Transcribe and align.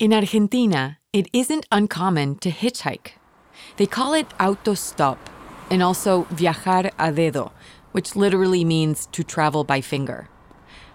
In 0.00 0.12
Argentina, 0.12 0.98
it 1.12 1.26
isn't 1.32 1.66
uncommon 1.72 2.36
to 2.36 2.52
hitchhike. 2.52 3.14
They 3.78 3.86
call 3.86 4.14
it 4.14 4.28
autostop 4.38 5.18
and 5.72 5.82
also 5.82 6.24
viajar 6.30 6.92
a 7.00 7.10
dedo, 7.10 7.50
which 7.90 8.14
literally 8.14 8.64
means 8.64 9.08
to 9.10 9.24
travel 9.24 9.64
by 9.64 9.80
finger. 9.80 10.28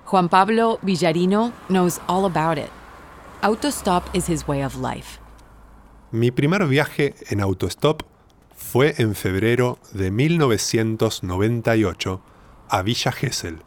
Juan 0.05 0.29
Pablo 0.29 0.78
Villarino 0.78 1.52
knows 1.68 2.00
all 2.08 2.24
about 2.24 2.58
it. 2.58 2.71
Autostop 3.42 4.04
is 4.16 4.27
his 4.27 4.47
way 4.47 4.63
of 4.63 4.77
life. 4.77 5.20
Mi 6.13 6.31
primer 6.31 6.65
viaje 6.65 7.13
en 7.29 7.41
autostop 7.41 8.04
fue 8.55 8.93
en 8.97 9.15
febrero 9.15 9.79
de 9.91 10.11
1998 10.11 12.21
a 12.70 12.81
Villa 12.81 13.11
Gesell. 13.11 13.57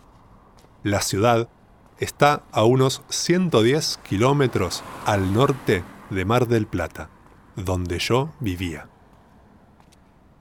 La 0.82 1.02
ciudad 1.02 1.50
está 1.98 2.42
a 2.52 2.64
unos 2.64 3.02
110 3.08 3.98
kilómetros 4.08 4.82
al 5.04 5.32
norte 5.32 5.82
de 6.10 6.24
Mar 6.24 6.46
del 6.46 6.66
Plata, 6.66 7.09
donde 7.56 7.98
yo 7.98 8.30
vivía. 8.41 8.88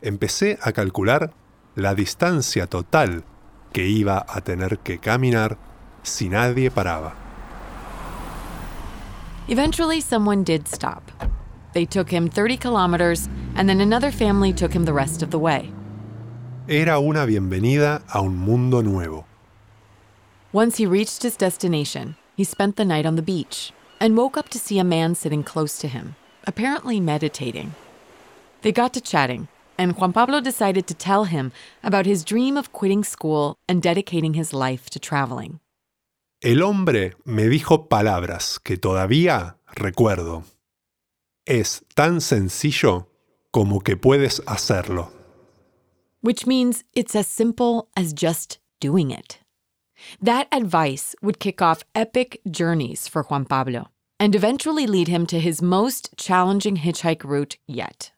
Empecé 0.01 0.59
a 0.61 0.71
calcular 0.71 1.33
la 1.75 1.95
distancia 1.95 2.67
total 2.67 3.23
que 3.73 3.87
iba 3.87 4.25
a 4.27 4.41
tener 4.41 4.79
que 4.79 4.99
caminar 4.99 5.57
si 6.03 6.29
nadie 6.29 6.71
paraba. 6.71 7.15
Eventually, 9.47 10.01
someone 10.01 10.43
did 10.43 10.67
stop. 10.67 11.03
They 11.73 11.85
took 11.85 12.09
him 12.09 12.29
30 12.29 12.57
kilometers, 12.57 13.27
and 13.55 13.67
then 13.67 13.81
another 13.81 14.11
family 14.11 14.53
took 14.53 14.73
him 14.73 14.85
the 14.85 14.93
rest 14.93 15.21
of 15.21 15.29
the 15.29 15.37
way. 15.37 15.71
Era 16.67 16.97
una 16.99 17.25
bienvenida 17.25 18.01
a 18.07 18.21
un 18.21 18.37
mundo 18.37 18.81
nuevo. 18.81 19.25
Once 20.55 20.77
he 20.77 20.85
reached 20.85 21.21
his 21.21 21.35
destination, 21.35 22.15
he 22.37 22.45
spent 22.45 22.77
the 22.77 22.85
night 22.85 23.05
on 23.05 23.17
the 23.17 23.21
beach 23.21 23.73
and 23.99 24.15
woke 24.15 24.37
up 24.37 24.47
to 24.47 24.57
see 24.57 24.79
a 24.79 24.85
man 24.85 25.13
sitting 25.13 25.43
close 25.43 25.77
to 25.77 25.85
him, 25.85 26.15
apparently 26.47 26.97
meditating. 26.97 27.75
They 28.61 28.71
got 28.71 28.93
to 28.93 29.01
chatting, 29.01 29.49
and 29.77 29.97
Juan 29.97 30.13
Pablo 30.13 30.39
decided 30.39 30.87
to 30.87 30.93
tell 30.93 31.25
him 31.25 31.51
about 31.83 32.05
his 32.05 32.23
dream 32.23 32.55
of 32.55 32.71
quitting 32.71 33.03
school 33.03 33.57
and 33.67 33.81
dedicating 33.81 34.35
his 34.35 34.53
life 34.53 34.89
to 34.91 34.97
traveling. 34.97 35.59
El 36.41 36.63
hombre 36.63 37.15
me 37.25 37.49
dijo 37.49 37.89
palabras 37.89 38.57
que 38.57 38.77
todavía 38.77 39.57
recuerdo. 39.75 40.45
Es 41.45 41.81
tan 41.97 42.21
sencillo 42.21 43.07
como 43.51 43.81
que 43.81 43.97
puedes 43.97 44.39
hacerlo. 44.47 45.09
Which 46.21 46.47
means 46.47 46.85
it's 46.93 47.13
as 47.13 47.27
simple 47.27 47.89
as 47.97 48.13
just 48.13 48.59
doing 48.79 49.11
it. 49.11 49.39
That 50.21 50.47
advice 50.51 51.15
would 51.21 51.39
kick 51.39 51.61
off 51.61 51.83
epic 51.93 52.41
journeys 52.49 53.07
for 53.07 53.23
Juan 53.23 53.45
Pablo 53.45 53.89
and 54.19 54.35
eventually 54.35 54.87
lead 54.87 55.07
him 55.07 55.25
to 55.27 55.39
his 55.39 55.61
most 55.61 56.15
challenging 56.17 56.77
hitchhike 56.77 57.23
route 57.23 57.57
yet. 57.67 58.11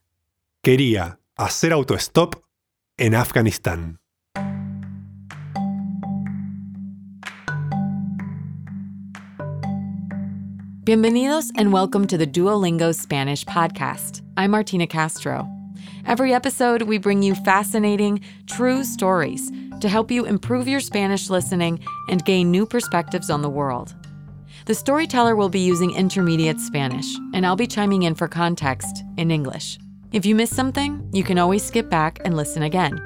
Quería 0.63 1.17
hacer 1.38 1.71
autostop 1.71 2.35
en 2.99 3.13
Afganistán. 3.13 3.97
Bienvenidos 10.83 11.52
and 11.58 11.73
welcome 11.73 12.08
to 12.08 12.17
the 12.17 12.25
Duolingo 12.25 12.95
Spanish 12.95 13.43
podcast. 13.43 14.21
I'm 14.38 14.52
Martina 14.52 14.88
Castro. 14.88 15.45
Every 16.05 16.33
episode, 16.33 16.83
we 16.83 16.97
bring 16.97 17.21
you 17.21 17.35
fascinating, 17.35 18.21
true 18.45 18.85
stories 18.85 19.52
to 19.81 19.89
help 19.89 20.11
you 20.11 20.25
improve 20.25 20.67
your 20.67 20.80
Spanish 20.80 21.30
listening 21.30 21.83
and 22.09 22.25
gain 22.25 22.52
new 22.52 22.66
perspectives 22.66 23.30
on 23.30 23.42
the 23.42 23.50
world. 23.50 23.95
The 24.66 24.75
storyteller 24.75 25.36
will 25.36 25.50
be 25.50 25.59
using 25.59 25.95
intermediate 25.95 26.59
Spanish, 26.59 27.16
and 27.33 27.45
I'll 27.45 27.56
be 27.56 27.67
chiming 27.67 28.03
in 28.03 28.16
for 28.16 28.28
context 28.28 29.03
in 29.17 29.31
English. 29.31 29.78
If 30.11 30.25
you 30.25 30.36
miss 30.36 30.53
something, 30.55 31.09
you 31.14 31.23
can 31.23 31.38
always 31.38 31.64
skip 31.64 31.89
back 31.89 32.20
and 32.25 32.36
listen 32.36 32.64
again. 32.64 33.00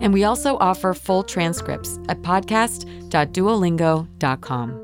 And 0.00 0.12
we 0.12 0.24
also 0.24 0.58
offer 0.58 0.92
full 0.94 1.22
transcripts 1.22 1.98
at 2.08 2.22
podcast.duolingo.com. 2.22 4.82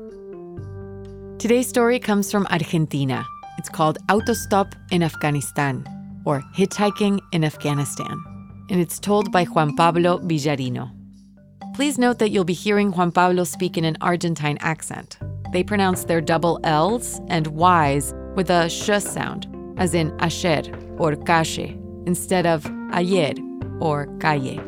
Today's 1.39 1.67
story 1.67 1.99
comes 1.99 2.31
from 2.31 2.47
Argentina. 2.47 3.25
It's 3.57 3.69
called 3.69 3.97
Autostop 4.07 4.73
in 4.91 5.03
Afghanistan, 5.03 5.85
or 6.25 6.41
Hitchhiking 6.55 7.19
in 7.31 7.43
Afghanistan, 7.43 8.23
and 8.69 8.79
it's 8.79 8.99
told 8.99 9.31
by 9.31 9.45
Juan 9.45 9.75
Pablo 9.75 10.19
Villarino. 10.19 10.91
Please 11.73 11.97
note 11.97 12.19
that 12.19 12.29
you'll 12.29 12.43
be 12.43 12.53
hearing 12.53 12.91
Juan 12.91 13.11
Pablo 13.11 13.43
speak 13.43 13.77
in 13.77 13.83
an 13.83 13.97
Argentine 13.99 14.59
accent. 14.59 15.17
They 15.51 15.63
pronounce 15.63 16.05
their 16.05 16.21
double 16.21 16.59
L's 16.63 17.19
and 17.29 17.47
Y's 17.47 18.13
with 18.35 18.51
a 18.51 18.69
sh 18.69 19.01
sound, 19.01 19.47
as 19.77 19.95
in 19.95 20.15
ayer 20.19 20.61
or 20.99 21.15
calle, 21.15 21.75
instead 22.05 22.45
of 22.45 22.63
ayer 22.93 23.33
or 23.79 24.07
calle. 24.19 24.61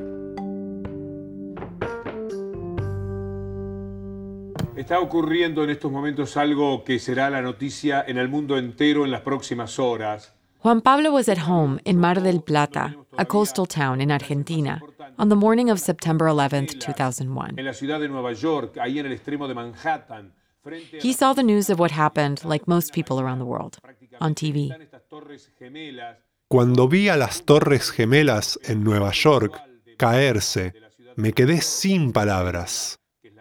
Está 4.75 4.99
ocurriendo 4.99 5.63
en 5.63 5.69
estos 5.69 5.91
momentos 5.91 6.35
algo 6.37 6.83
que 6.83 6.97
será 6.97 7.29
la 7.29 7.43
noticia 7.43 8.03
en 8.07 8.17
el 8.17 8.29
mundo 8.29 8.57
entero 8.57 9.05
en 9.05 9.11
las 9.11 9.21
próximas 9.21 9.77
horas. 9.77 10.33
Juan 10.65 10.81
Pablo 10.81 11.11
was 11.11 11.29
at 11.29 11.37
home 11.47 11.79
in 11.85 11.99
Mar 11.99 12.15
del 12.23 12.41
Plata, 12.41 12.95
a 13.19 13.23
coastal 13.25 13.67
town 13.67 14.01
in 14.01 14.09
Argentina, 14.11 14.81
on 15.19 15.29
the 15.29 15.35
morning 15.35 15.69
of 15.69 15.79
September 15.79 16.27
11, 16.27 16.79
2001. 16.79 17.53
En 17.59 17.65
la 17.65 17.73
ciudad 17.73 17.99
de 17.99 18.07
Nueva 18.09 18.33
York, 18.33 18.77
ahí 18.79 18.97
en 18.97 19.05
el 19.05 19.11
extremo 19.11 19.47
de 19.47 19.53
Manhattan. 19.53 20.33
frente 20.63 20.97
a- 20.97 21.01
He 21.03 21.13
saw 21.13 21.35
the 21.35 21.43
news 21.43 21.69
of 21.69 21.79
what 21.79 21.91
happened, 21.91 22.43
like 22.43 22.65
most 22.67 22.91
people 22.95 23.19
around 23.19 23.37
the 23.37 23.45
world, 23.45 23.77
on 24.19 24.33
TV. 24.33 24.63
Están 24.71 24.81
estas 24.81 25.07
torres 25.07 25.51
gemelas. 25.59 26.17
Cuando 26.47 26.87
vi 26.87 27.09
a 27.09 27.15
las 27.15 27.43
Torres 27.43 27.91
Gemelas 27.91 28.59
en 28.63 28.83
Nueva 28.83 29.11
York 29.11 29.61
caerse, 29.99 30.73
me 31.15 31.31
quedé 31.31 31.61
sin 31.61 32.11
palabras, 32.11 32.97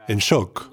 en 0.09 0.19
shock. 0.19 0.71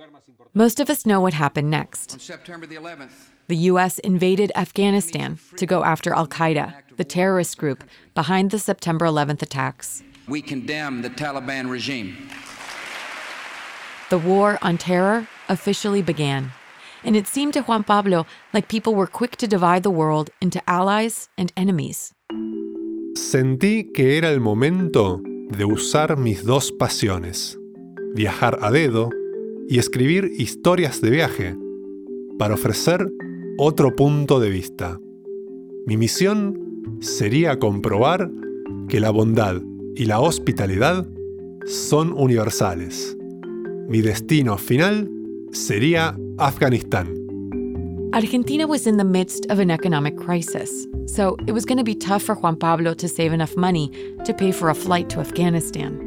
Most 0.54 0.82
of 0.82 0.90
us 0.90 1.04
know 1.04 1.22
what 1.22 1.34
happened 1.34 1.70
next. 1.70 2.20
September 2.20 2.68
the 2.68 2.76
11th, 2.76 3.31
The 3.52 3.68
U.S. 3.72 4.00
invaded 4.00 4.54
Afghanistan 4.56 5.38
to 5.58 5.66
go 5.66 5.84
after 5.84 6.14
Al 6.14 6.26
Qaeda, 6.26 6.74
the 6.96 7.04
terrorist 7.04 7.58
group 7.58 7.84
behind 8.16 8.50
the 8.50 8.58
September 8.58 9.06
11th 9.06 9.42
attacks. 9.42 10.04
we 10.30 10.42
condemn 10.42 11.02
the 11.02 11.10
Taliban 11.10 11.70
regime. 11.70 12.16
The 14.10 14.20
war 14.20 14.58
on 14.62 14.78
terror 14.78 15.28
officially 15.50 16.02
began. 16.02 16.54
And 17.04 17.18
it 17.18 17.28
seemed 17.28 17.54
to 17.56 17.64
Juan 17.64 17.84
Pablo 17.84 18.26
like 18.54 18.70
people 18.70 18.96
were 18.96 19.06
quick 19.20 19.36
to 19.36 19.48
divide 19.48 19.84
the 19.84 19.92
world 19.92 20.30
into 20.42 20.62
allies 20.66 21.28
and 21.38 21.52
enemies. 21.58 22.14
Sentí 23.18 23.92
que 23.94 24.18
era 24.18 24.30
el 24.30 24.40
momento 24.40 25.20
de 25.50 25.66
usar 25.66 26.16
mis 26.16 26.46
dos 26.46 26.72
pasiones, 26.72 27.58
viajar 28.16 28.60
a 28.62 28.72
dedo 28.72 29.10
y 29.68 29.78
escribir 29.78 30.32
historias 30.40 31.02
de 31.02 31.10
viaje, 31.10 31.58
para 32.40 32.54
ofrecer 32.54 33.06
otro 33.64 33.96
punto 33.96 34.40
de 34.40 34.50
vista. 34.50 35.00
Mi 35.86 35.96
misión 35.96 36.98
sería 37.00 37.60
comprobar 37.60 38.32
que 38.88 39.00
la 39.00 39.12
bondad 39.12 39.62
y 39.96 40.06
la 40.06 40.20
hospitalidad 40.20 41.08
son 41.68 42.12
universales. 42.12 43.16
Mi 43.88 44.02
destino 44.02 44.58
final 44.58 45.12
sería 45.52 46.18
Afganistán. 46.40 47.14
Argentina 48.14 48.66
was 48.66 48.88
in 48.88 48.98
the 48.98 49.04
midst 49.04 49.46
of 49.52 49.60
an 49.60 49.70
economic 49.70 50.18
crisis, 50.18 50.88
so 51.06 51.38
it 51.46 51.52
was 51.52 51.64
going 51.64 51.78
to 51.78 51.84
be 51.84 51.94
tough 51.94 52.24
for 52.24 52.34
Juan 52.34 52.56
Pablo 52.56 52.96
to 52.96 53.08
save 53.08 53.32
enough 53.32 53.56
money 53.56 53.92
to 54.26 54.34
pay 54.34 54.52
for 54.52 54.72
a 54.72 54.76
flight 54.76 55.08
to 55.10 55.20
Afghanistan. 55.20 56.00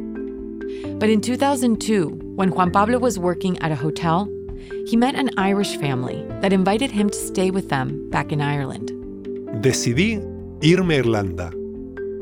But 0.99 1.09
in 1.09 1.21
2002, 1.21 2.09
when 2.35 2.51
Juan 2.51 2.73
Pablo 2.73 2.99
was 2.99 3.17
working 3.17 3.57
at 3.63 3.71
a 3.71 3.77
hotel, 3.77 4.29
he 4.87 4.97
met 4.97 5.15
an 5.15 5.31
Irish 5.37 5.77
family 5.79 6.25
that 6.41 6.53
invited 6.53 6.91
him 6.91 7.09
to 7.11 7.17
stay 7.17 7.51
with 7.51 7.69
them 7.69 8.09
back 8.11 8.33
in 8.33 8.41
Ireland. 8.41 8.93
Decidí 9.63 10.21
irme 10.61 10.95
a 10.95 10.99
Irlanda. 10.99 11.51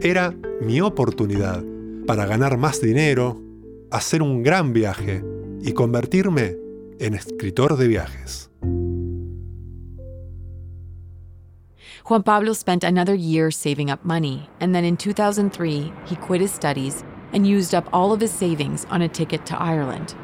Era 0.01 0.35
mi 0.61 0.81
oportunidad 0.81 1.63
para 2.07 2.27
ganar 2.27 2.59
más 2.59 2.81
dinero, 2.81 3.41
hacer 3.91 4.23
un 4.23 4.43
gran 4.43 4.73
viaje 4.73 5.23
y 5.63 5.73
convertirme 5.73 6.57
en 6.99 7.15
escritor 7.15 7.77
de 7.77 7.89
viajes. 7.89 8.51
Juan 12.05 12.25
Pablo 12.25 12.53
spent 12.53 12.83
another 12.83 13.15
year 13.15 13.51
saving 13.53 13.89
up 13.89 14.05
money, 14.05 14.49
and 14.61 14.75
then 14.75 14.85
in 14.85 14.97
2003, 14.97 15.93
he 16.05 16.17
quit 16.17 16.41
his 16.41 16.53
studies 16.53 17.05
and 17.33 17.47
used 17.47 17.75
up 17.75 17.89
all 17.93 18.13
of 18.13 18.21
his 18.21 18.33
savings 18.33 18.87
on 18.91 19.03
a 19.03 19.09
ticket 19.09 19.47
to 19.47 19.57
Ireland. 19.57 20.15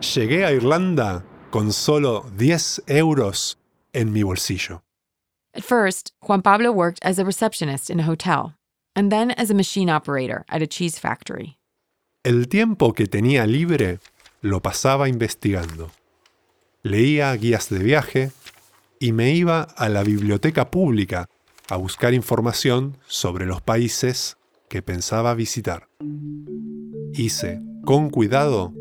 Llegué 0.00 0.44
a 0.44 0.52
Irlanda 0.52 1.24
con 1.50 1.72
solo 1.72 2.26
10 2.36 2.82
euros 2.86 3.58
en 3.94 4.12
mi 4.12 4.22
bolsillo. 4.22 4.82
At 5.54 5.64
first, 5.64 6.12
Juan 6.20 6.42
Pablo 6.42 6.70
worked 6.70 6.98
as 7.02 7.18
a 7.18 7.24
receptionist 7.24 7.88
in 7.88 8.00
a 8.00 8.02
hotel, 8.02 8.54
and 8.94 9.10
then 9.10 9.30
as 9.38 9.50
a 9.50 9.54
machine 9.54 9.88
operator 9.88 10.44
at 10.50 10.60
a 10.60 10.66
cheese 10.66 10.98
factory. 10.98 11.56
El 12.22 12.48
tiempo 12.48 12.92
que 12.92 13.06
tenía 13.06 13.46
libre 13.46 14.00
lo 14.42 14.60
pasaba 14.60 15.08
investigando. 15.08 15.90
Leía 16.82 17.32
guías 17.36 17.70
de 17.70 17.78
viaje, 17.78 18.32
y 19.00 19.12
me 19.12 19.32
iba 19.32 19.62
a 19.62 19.88
la 19.88 20.02
biblioteca 20.02 20.70
pública 20.70 21.26
a 21.70 21.76
buscar 21.76 22.12
información 22.12 22.98
sobre 23.06 23.46
los 23.46 23.62
países 23.62 24.36
que 24.68 24.82
pensaba 24.82 25.34
visitar. 25.34 25.88
Hice, 27.14 27.62
con 27.84 28.10
cuidado, 28.10 28.74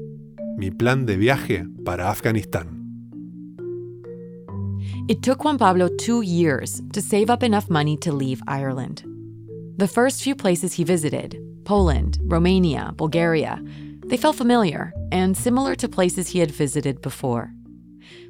mi 0.57 0.71
plan 0.71 1.05
de 1.05 1.17
viaje 1.17 1.65
para 1.83 2.09
Afganistán. 2.09 2.67
It 5.07 5.21
took 5.21 5.43
Juan 5.43 5.57
Pablo 5.57 5.89
two 5.97 6.21
years 6.21 6.81
to 6.93 7.01
save 7.01 7.29
up 7.29 7.43
enough 7.43 7.69
money 7.69 7.97
to 7.97 8.11
leave 8.11 8.41
Ireland. 8.47 9.03
The 9.77 9.87
first 9.87 10.23
few 10.23 10.35
places 10.35 10.73
he 10.73 10.83
visited, 10.83 11.37
Poland, 11.63 12.17
Romania, 12.23 12.93
Bulgaria, 12.97 13.61
they 14.07 14.17
felt 14.17 14.35
familiar 14.35 14.93
and 15.11 15.35
similar 15.35 15.75
to 15.75 15.87
places 15.89 16.29
he 16.29 16.39
had 16.39 16.51
visited 16.51 17.01
before. 17.01 17.51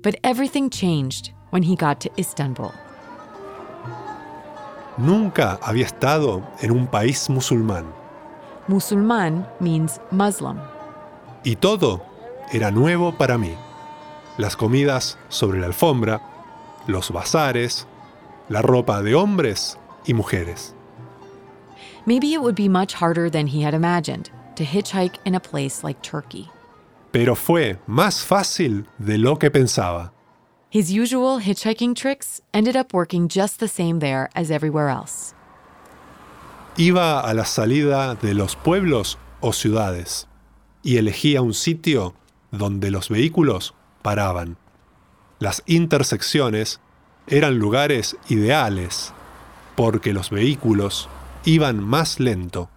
But 0.01 0.16
everything 0.24 0.69
changed 0.69 1.31
when 1.51 1.63
he 1.63 1.75
got 1.75 2.00
to 2.01 2.10
Istanbul. 2.18 2.74
Nunca 4.98 5.60
había 5.62 5.86
estado 5.86 6.44
en 6.62 6.72
un 6.72 6.88
país 6.88 7.30
musulmán 7.30 7.86
Musulman 8.68 9.45
means 9.60 10.00
Muslim. 10.12 10.57
y 11.44 11.56
todo 11.56 12.01
era 12.51 12.71
nuevo 12.71 13.12
para 13.13 13.38
mí. 13.38 13.56
Las 14.38 14.56
comidas 14.56 15.18
sobre 15.30 15.59
la 15.59 15.68
alfombra, 15.68 16.21
los 16.88 17.12
bazares, 17.12 17.88
la 18.50 18.62
ropa 18.62 19.01
de 19.01 19.15
hombres 19.15 19.77
y 20.06 20.13
mujeres. 20.13 20.74
Maybe 22.06 22.33
it 22.33 22.42
would 22.42 22.56
be 22.56 22.69
much 22.69 22.94
harder 22.94 23.30
than 23.30 23.47
he 23.47 23.63
had 23.63 23.74
imagined 23.74 24.30
to 24.56 24.63
hitchhike 24.63 25.18
in 25.25 25.36
a 25.36 25.39
place 25.39 25.83
like 25.83 26.01
Turkey. 26.01 26.50
Pero 27.12 27.36
fue 27.36 27.80
más 27.88 28.24
fácil 28.24 28.86
de 29.00 29.18
lo 29.18 29.38
que 29.38 29.50
pensaba. 29.50 30.12
His 30.69 30.91
usual 30.91 31.39
hitchhiking 31.39 31.95
tricks 31.95 32.41
ended 32.53 32.75
up 32.75 32.94
working 32.94 33.27
just 33.27 33.59
the 33.59 33.68
same 33.68 34.00
there 34.00 34.30
as 34.36 34.51
everywhere 34.51 34.89
else. 34.89 35.33
Iba 36.77 37.21
a 37.21 37.33
la 37.33 37.45
salida 37.45 38.15
de 38.21 38.33
los 38.33 38.56
pueblos 38.56 39.18
o 39.41 39.53
ciudades 39.53 40.27
y 40.83 40.98
elegía 40.98 41.41
un 41.41 41.53
sitio 41.53 42.13
donde 42.57 42.91
los 42.91 43.09
vehículos 43.09 43.73
paraban. 44.01 44.57
Las 45.39 45.63
intersecciones 45.65 46.79
eran 47.27 47.59
lugares 47.59 48.17
ideales 48.29 49.13
porque 49.75 50.13
los 50.13 50.29
vehículos 50.29 51.09
iban 51.43 51.83
más 51.83 52.19
lento. 52.19 52.69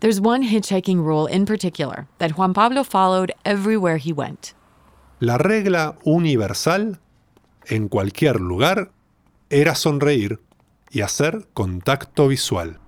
There's 0.00 0.20
one 0.20 0.42
hitchhiking 0.42 0.98
rule 0.98 1.28
in 1.28 1.46
particular 1.46 2.08
that 2.18 2.32
Juan 2.32 2.52
Pablo 2.52 2.82
followed 2.82 3.30
everywhere 3.44 3.98
he 3.98 4.12
went. 4.12 4.54
La 5.20 5.38
regla 5.38 5.96
universal 6.04 6.98
en 7.66 7.88
cualquier 7.88 8.40
lugar 8.40 8.90
era 9.48 9.76
sonreír 9.76 10.40
y 10.90 11.02
hacer 11.02 11.46
contacto 11.54 12.26
visual. 12.26 12.80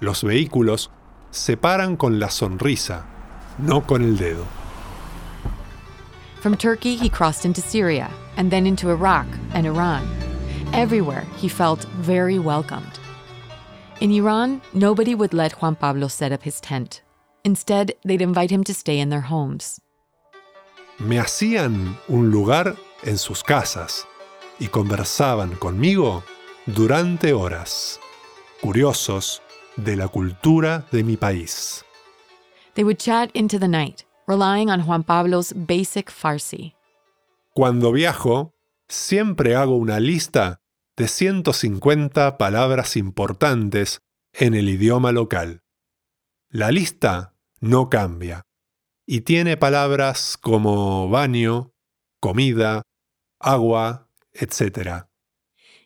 Los 0.00 0.22
vehículos 0.22 0.90
se 1.30 1.56
paran 1.56 1.96
con 1.96 2.18
la 2.18 2.30
sonrisa, 2.30 3.06
no 3.58 3.86
con 3.86 4.02
el 4.02 4.18
dedo. 4.18 4.59
From 6.40 6.56
Turkey, 6.56 6.96
he 6.96 7.10
crossed 7.10 7.44
into 7.44 7.60
Syria 7.60 8.10
and 8.38 8.50
then 8.50 8.66
into 8.66 8.88
Iraq 8.88 9.26
and 9.52 9.66
Iran. 9.66 10.08
Everywhere, 10.72 11.26
he 11.36 11.48
felt 11.48 11.84
very 12.00 12.38
welcomed. 12.38 12.98
In 14.00 14.10
Iran, 14.10 14.62
nobody 14.72 15.14
would 15.14 15.34
let 15.34 15.60
Juan 15.60 15.76
Pablo 15.76 16.08
set 16.08 16.32
up 16.32 16.42
his 16.42 16.58
tent. 16.60 17.02
Instead, 17.44 17.92
they'd 18.04 18.22
invite 18.22 18.50
him 18.50 18.64
to 18.64 18.72
stay 18.72 18.98
in 18.98 19.10
their 19.10 19.20
homes. 19.20 19.80
Me 20.98 21.16
hacían 21.16 21.98
un 22.08 22.30
lugar 22.30 22.74
en 23.04 23.18
sus 23.18 23.42
casas 23.42 24.06
y 24.58 24.68
conversaban 24.68 25.56
conmigo 25.56 26.22
durante 26.66 27.34
horas, 27.34 27.98
curiosos 28.62 29.42
de 29.76 29.96
la 29.96 30.08
cultura 30.08 30.86
de 30.90 31.02
mi 31.02 31.16
país. 31.16 31.82
They 32.74 32.84
would 32.84 32.98
chat 32.98 33.30
into 33.34 33.58
the 33.58 33.68
night, 33.68 34.04
relying 34.30 34.70
on 34.70 34.86
Juan 34.86 35.02
Pablo's 35.02 35.52
basic 35.52 36.10
Farsi. 36.10 36.74
Cuando 37.52 37.92
viajo, 37.92 38.54
siempre 38.88 39.56
hago 39.56 39.76
una 39.76 39.98
lista 39.98 40.60
de 40.96 41.08
150 41.08 42.38
palabras 42.38 42.96
importantes 42.96 43.98
en 44.32 44.54
el 44.54 44.68
idioma 44.68 45.12
local. 45.12 45.62
La 46.50 46.70
lista 46.70 47.34
no 47.60 47.88
cambia 47.88 48.42
y 49.06 49.22
tiene 49.22 49.56
palabras 49.56 50.36
como 50.36 51.08
baño, 51.08 51.72
comida, 52.20 52.82
agua, 53.40 54.06
etc. 54.32 55.06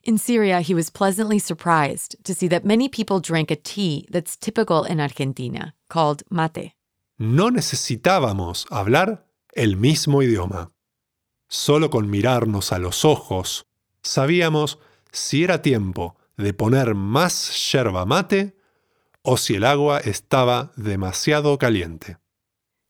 In 0.02 0.18
Syria, 0.18 0.60
he 0.60 0.74
was 0.74 0.90
pleasantly 0.90 1.38
surprised 1.38 2.16
to 2.24 2.34
see 2.34 2.48
that 2.48 2.64
many 2.64 2.88
people 2.90 3.20
drank 3.20 3.50
a 3.50 3.56
tea 3.56 4.06
that's 4.10 4.36
typical 4.36 4.84
in 4.84 5.00
Argentina, 5.00 5.72
called 5.88 6.22
mate. 6.30 6.74
No 7.18 7.50
necesitábamos 7.50 8.66
hablar 8.70 9.26
el 9.52 9.76
mismo 9.76 10.22
idioma. 10.22 10.72
Solo 11.48 11.88
con 11.90 12.10
mirarnos 12.10 12.72
a 12.72 12.78
los 12.78 13.04
ojos 13.04 13.66
sabíamos 14.02 14.78
si 15.12 15.44
era 15.44 15.62
tiempo 15.62 16.16
de 16.36 16.52
poner 16.52 16.94
más 16.94 17.70
yerba 17.70 18.04
mate 18.04 18.56
o 19.22 19.36
si 19.36 19.54
el 19.54 19.64
agua 19.64 20.00
estaba 20.00 20.72
demasiado 20.76 21.56
caliente. 21.58 22.18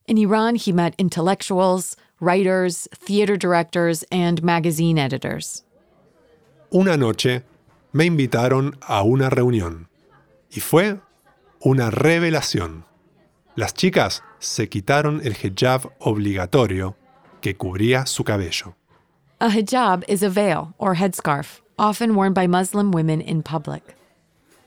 In 0.06 0.18
Iran, 0.18 0.56
he 0.56 0.72
met 0.72 0.94
intellectuals, 0.98 1.96
writers, 2.20 2.88
theater 2.92 3.38
directors, 3.38 4.04
and 4.10 4.42
magazine 4.42 4.98
editors. 4.98 5.64
Una 6.70 6.96
noche 6.96 7.42
me 7.92 8.04
invitaron 8.06 8.76
a 8.80 9.02
una 9.02 9.30
reunión 9.30 9.88
y 10.50 10.60
fue 10.60 11.00
una 11.60 11.90
revelación. 11.90 12.84
Las 13.56 13.72
chicas 13.72 14.22
se 14.40 14.68
quitaron 14.68 15.20
el 15.24 15.36
hijab 15.36 15.92
obligatorio 16.00 16.96
que 17.40 17.56
cubría 17.56 18.06
su 18.06 18.24
cabello. 18.24 18.76
A 19.38 19.48
hijab 19.48 20.04
is 20.08 20.22
a 20.22 20.28
veil 20.28 20.74
or 20.78 20.96
headscarf, 20.96 21.62
often 21.76 22.16
worn 22.16 22.34
by 22.34 22.48
Muslim 22.48 22.90
women 22.92 23.20
in 23.20 23.42
public. 23.42 23.96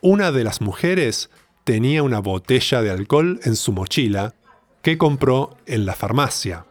Una 0.01 0.31
de 0.31 0.44
las 0.44 0.62
mujeres 0.62 1.30
tenía 1.66 2.01
una 2.01 2.19
botella 2.19 2.81
de 2.81 2.92
alcohol 2.92 3.39
en 3.44 3.57
su 3.57 3.74
mochila 3.74 4.36
que 4.81 4.98
compró 4.98 5.57
en 5.66 5.86
la 5.86 5.94
farmacia. 5.94 6.66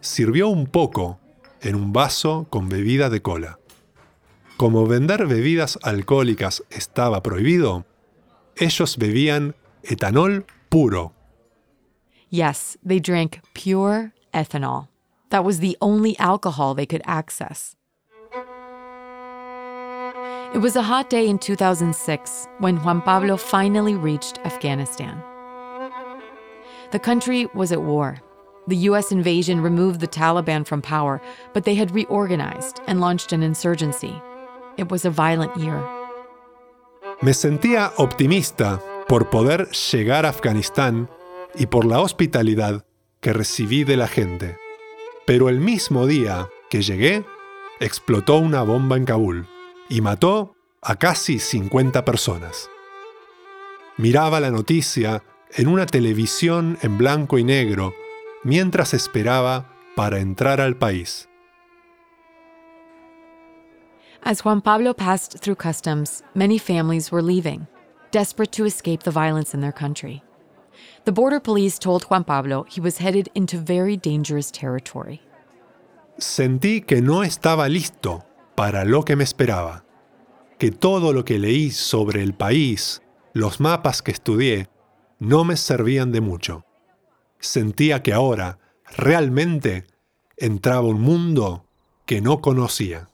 Sirvió 0.00 0.46
un 0.46 0.66
poco 0.66 1.18
en 1.60 1.74
un 1.74 1.92
vaso 1.92 2.46
con 2.50 2.68
bebida 2.68 3.10
de 3.10 3.20
cola. 3.20 3.58
Como 4.56 4.86
vender 4.86 5.26
bebidas 5.26 5.78
alcohólicas 5.82 6.62
estaba 6.70 7.22
prohibido, 7.22 7.84
ellos 8.54 8.96
bebían 8.96 9.56
etanol 9.82 10.46
puro. 10.68 11.15
Yes, 12.28 12.76
they 12.82 12.98
drank 12.98 13.40
pure 13.54 14.12
ethanol. 14.34 14.88
That 15.30 15.44
was 15.44 15.60
the 15.60 15.76
only 15.80 16.18
alcohol 16.18 16.74
they 16.74 16.86
could 16.86 17.02
access. 17.04 17.76
It 20.54 20.58
was 20.58 20.76
a 20.76 20.82
hot 20.82 21.10
day 21.10 21.28
in 21.28 21.38
2006 21.38 22.48
when 22.58 22.76
Juan 22.82 23.02
Pablo 23.02 23.36
finally 23.36 23.94
reached 23.94 24.38
Afghanistan. 24.44 25.22
The 26.92 26.98
country 26.98 27.46
was 27.54 27.72
at 27.72 27.82
war. 27.82 28.18
The 28.68 28.76
US 28.88 29.12
invasion 29.12 29.60
removed 29.60 30.00
the 30.00 30.08
Taliban 30.08 30.66
from 30.66 30.82
power, 30.82 31.20
but 31.52 31.64
they 31.64 31.74
had 31.74 31.90
reorganized 31.90 32.80
and 32.86 33.00
launched 33.00 33.32
an 33.32 33.42
insurgency. 33.42 34.14
It 34.76 34.90
was 34.90 35.04
a 35.04 35.10
violent 35.10 35.56
year. 35.56 35.82
Me 37.22 37.32
sentía 37.32 37.92
optimista 37.98 38.80
por 39.08 39.30
poder 39.30 39.68
llegar 39.70 40.24
a 40.24 40.30
Afganistán 40.30 41.08
y 41.56 41.66
por 41.66 41.84
la 41.84 42.00
hospitalidad 42.00 42.84
que 43.20 43.32
recibí 43.32 43.84
de 43.84 43.96
la 43.96 44.08
gente. 44.08 44.56
Pero 45.26 45.48
el 45.48 45.60
mismo 45.60 46.06
día 46.06 46.48
que 46.70 46.82
llegué, 46.82 47.24
explotó 47.80 48.38
una 48.38 48.62
bomba 48.62 48.96
en 48.96 49.04
Kabul 49.04 49.46
y 49.88 50.00
mató 50.00 50.56
a 50.82 50.96
casi 50.96 51.38
50 51.38 52.04
personas. 52.04 52.70
Miraba 53.96 54.40
la 54.40 54.50
noticia 54.50 55.22
en 55.54 55.68
una 55.68 55.86
televisión 55.86 56.78
en 56.82 56.98
blanco 56.98 57.38
y 57.38 57.44
negro 57.44 57.94
mientras 58.44 58.94
esperaba 58.94 59.72
para 59.94 60.20
entrar 60.20 60.60
al 60.60 60.76
país. 60.76 61.28
As 64.22 64.40
Juan 64.40 64.60
Pablo 64.60 64.92
passed 64.92 65.40
through 65.40 65.56
customs, 65.56 66.22
many 66.34 66.58
families 66.58 67.12
were 67.12 67.22
leaving, 67.22 67.68
desperate 68.10 68.50
to 68.52 68.66
escape 68.66 69.04
the 69.04 69.10
violence 69.12 69.54
in 69.54 69.60
their 69.60 69.72
country. 69.72 70.25
The 71.04 71.12
border 71.12 71.40
police 71.40 71.78
told 71.78 72.04
Juan 72.04 72.24
Pablo 72.24 72.64
he 72.68 72.80
was 72.80 72.98
headed 72.98 73.28
into 73.34 73.58
very 73.58 73.96
dangerous 73.96 74.50
territory. 74.50 75.20
Sentí 76.18 76.80
que 76.80 77.02
no 77.02 77.22
estaba 77.22 77.68
listo 77.68 78.24
para 78.54 78.84
lo 78.84 79.04
que 79.04 79.16
me 79.16 79.24
esperaba, 79.24 79.84
que 80.58 80.70
todo 80.70 81.12
lo 81.12 81.24
que 81.24 81.38
leí 81.38 81.70
sobre 81.70 82.22
el 82.22 82.32
país, 82.32 83.02
los 83.34 83.60
mapas 83.60 84.02
que 84.02 84.12
estudié, 84.12 84.68
no 85.18 85.44
me 85.44 85.56
servían 85.56 86.12
de 86.12 86.20
mucho. 86.20 86.64
Sentía 87.38 88.02
que 88.02 88.12
ahora, 88.12 88.58
realmente, 88.96 89.84
entraba 90.36 90.88
un 90.88 91.00
mundo 91.00 91.66
que 92.06 92.20
no 92.20 92.40
conocía. 92.40 93.08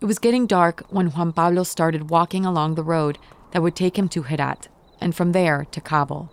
It 0.00 0.06
was 0.06 0.18
getting 0.18 0.46
dark 0.46 0.84
when 0.90 1.10
Juan 1.10 1.32
Pablo 1.32 1.64
started 1.64 2.10
walking 2.10 2.44
along 2.46 2.74
the 2.74 2.84
road 2.84 3.18
that 3.52 3.62
would 3.62 3.74
take 3.74 3.98
him 3.98 4.08
to 4.10 4.22
Herat, 4.22 4.68
and 5.00 5.14
from 5.14 5.32
there 5.32 5.66
to 5.70 5.80
Kabul. 5.80 6.30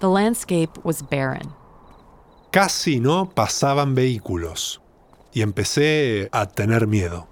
The 0.00 0.08
landscape 0.08 0.78
was 0.84 1.02
barren. 1.02 1.52
Casi 2.50 3.00
no 3.00 3.26
pasaban 3.26 3.94
vehículos 3.94 4.80
y 5.32 5.42
empecé 5.42 6.28
a 6.32 6.46
tener 6.46 6.86
miedo. 6.86 7.28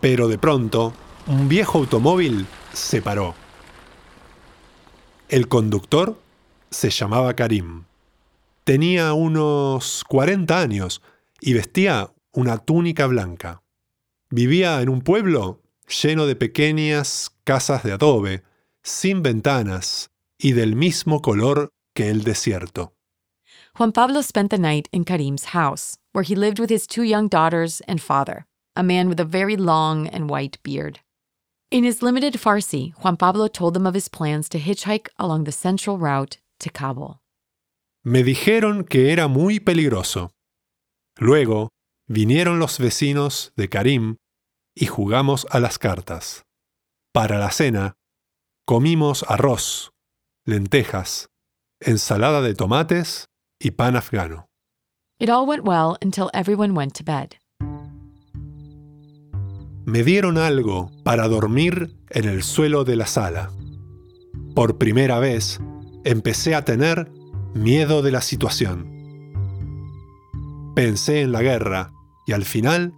Pero 0.00 0.28
de 0.28 0.38
pronto, 0.38 0.92
un 1.26 1.48
viejo 1.48 1.78
automóvil 1.78 2.46
se 2.72 3.02
paró. 3.02 3.34
El 5.28 5.48
conductor 5.48 6.20
se 6.70 6.90
llamaba 6.90 7.34
Karim. 7.34 7.84
Tenía 8.64 9.12
unos 9.12 10.04
40 10.08 10.60
años 10.60 11.02
y 11.40 11.54
vestía 11.54 12.12
una 12.32 12.58
túnica 12.58 13.06
blanca. 13.06 13.62
Vivía 14.30 14.80
en 14.82 14.88
un 14.88 15.00
pueblo 15.00 15.62
lleno 15.88 16.26
de 16.26 16.36
pequeñas 16.36 17.30
casas 17.44 17.82
de 17.82 17.92
adobe, 17.92 18.42
sin 18.86 19.22
ventanas 19.22 20.08
y 20.38 20.52
del 20.52 20.76
mismo 20.76 21.20
color 21.20 21.70
que 21.94 22.08
el 22.08 22.22
desierto. 22.22 22.92
Juan 23.74 23.92
Pablo 23.92 24.22
spent 24.22 24.50
the 24.50 24.58
night 24.58 24.88
in 24.92 25.04
Karim's 25.04 25.46
house, 25.46 25.98
where 26.12 26.22
he 26.22 26.34
lived 26.34 26.58
with 26.58 26.70
his 26.70 26.86
two 26.86 27.02
young 27.02 27.28
daughters 27.28 27.82
and 27.88 28.00
father, 28.00 28.46
a 28.74 28.82
man 28.82 29.08
with 29.08 29.20
a 29.20 29.24
very 29.24 29.56
long 29.56 30.06
and 30.06 30.30
white 30.30 30.58
beard. 30.62 31.00
In 31.70 31.84
his 31.84 32.00
limited 32.00 32.34
Farsi, 32.34 32.92
Juan 33.02 33.16
Pablo 33.16 33.48
told 33.48 33.74
them 33.74 33.86
of 33.86 33.94
his 33.94 34.08
plans 34.08 34.48
to 34.50 34.58
hitchhike 34.58 35.08
along 35.18 35.44
the 35.44 35.52
central 35.52 35.98
route 35.98 36.38
to 36.60 36.70
Kabul. 36.70 37.20
Me 38.04 38.22
dijeron 38.22 38.88
que 38.88 39.10
era 39.10 39.26
muy 39.26 39.58
peligroso. 39.58 40.30
Luego 41.18 41.70
vinieron 42.08 42.60
los 42.60 42.78
vecinos 42.78 43.52
de 43.56 43.68
Karim 43.68 44.16
y 44.76 44.86
jugamos 44.86 45.44
a 45.50 45.58
las 45.58 45.76
cartas. 45.76 46.44
Para 47.12 47.38
la 47.38 47.50
cena, 47.50 47.94
comimos 48.66 49.24
arroz, 49.28 49.92
lentejas, 50.44 51.28
ensalada 51.80 52.42
de 52.42 52.54
tomates 52.54 53.26
y 53.60 53.70
pan 53.70 53.94
afgano. 53.94 54.48
It 55.20 55.30
all 55.30 55.46
went 55.46 55.64
well 55.64 55.96
until 56.02 56.30
everyone 56.34 56.74
went 56.74 56.92
to 56.94 57.04
bed. 57.04 57.36
Me 59.86 60.02
dieron 60.02 60.36
algo 60.36 60.90
para 61.04 61.28
dormir 61.28 61.96
en 62.10 62.24
el 62.24 62.42
suelo 62.42 62.82
de 62.82 62.96
la 62.96 63.06
sala. 63.06 63.52
Por 64.56 64.78
primera 64.78 65.20
vez, 65.20 65.60
empecé 66.04 66.56
a 66.56 66.64
tener 66.64 67.08
miedo 67.54 68.02
de 68.02 68.10
la 68.10 68.20
situación. 68.20 68.92
Pensé 70.74 71.20
en 71.20 71.30
la 71.30 71.42
guerra 71.42 71.92
y 72.26 72.32
al 72.32 72.44
final 72.44 72.94